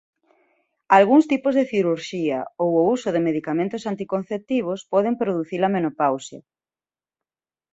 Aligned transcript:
Algúns 0.97 1.25
tipos 1.31 1.53
de 1.55 1.67
cirurxía 1.71 2.39
ou 2.63 2.71
o 2.81 2.87
uso 2.95 3.09
de 3.15 3.25
medicamentos 3.27 3.83
anticonceptivos 3.91 4.79
poden 4.93 5.13
producir 5.21 5.61
a 5.63 5.71
menopausa. 5.75 6.39